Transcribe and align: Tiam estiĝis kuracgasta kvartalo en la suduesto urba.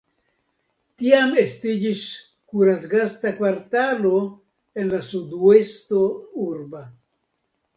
Tiam 1.01 1.35
estiĝis 1.41 2.01
kuracgasta 2.53 3.35
kvartalo 3.41 4.25
en 4.83 4.91
la 4.95 5.03
suduesto 5.13 6.03
urba. 6.49 6.83